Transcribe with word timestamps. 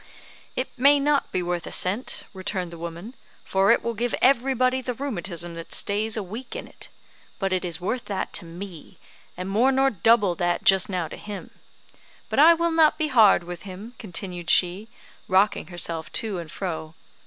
"It 0.55 0.69
may 0.77 0.99
not 0.99 1.31
be 1.31 1.43
worth 1.43 1.67
a 1.67 1.71
cent," 1.71 2.23
returned 2.33 2.71
the 2.71 2.77
woman; 2.79 3.13
"for 3.43 3.71
it 3.71 3.83
will 3.83 3.93
give 3.93 4.15
everybody 4.19 4.81
the 4.81 4.95
rheumatism 4.95 5.53
that 5.53 5.71
stays 5.71 6.17
a 6.17 6.23
week 6.23 6.55
in 6.55 6.67
it 6.67 6.87
but 7.37 7.53
it 7.53 7.63
is 7.63 7.79
worth 7.79 8.05
that 8.05 8.33
to 8.33 8.43
me, 8.45 8.97
and 9.37 9.47
more 9.47 9.71
nor 9.71 9.91
double 9.91 10.33
that 10.33 10.63
just 10.63 10.89
now 10.89 11.07
to 11.07 11.17
him. 11.17 11.51
But 12.29 12.39
I 12.39 12.55
will 12.55 12.71
not 12.71 12.97
be 12.97 13.09
hard 13.09 13.43
with 13.43 13.61
him," 13.61 13.93
continued 13.99 14.49
she, 14.49 14.87
rocking 15.27 15.67
herself 15.67 16.11
to 16.13 16.39
and 16.39 16.51
fro. 16.51 16.95